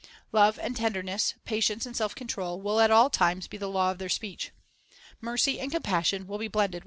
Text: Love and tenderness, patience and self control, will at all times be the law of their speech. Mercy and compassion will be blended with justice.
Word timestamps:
Love 0.31 0.57
and 0.57 0.75
tenderness, 0.75 1.35
patience 1.45 1.85
and 1.85 1.95
self 1.95 2.15
control, 2.15 2.59
will 2.59 2.79
at 2.79 2.89
all 2.89 3.07
times 3.07 3.47
be 3.47 3.55
the 3.57 3.69
law 3.69 3.91
of 3.91 3.99
their 3.99 4.09
speech. 4.09 4.49
Mercy 5.21 5.59
and 5.59 5.71
compassion 5.71 6.25
will 6.25 6.39
be 6.39 6.47
blended 6.47 6.73
with 6.73 6.79
justice. 6.79 6.79